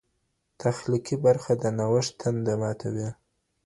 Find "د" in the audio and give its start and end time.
1.61-1.63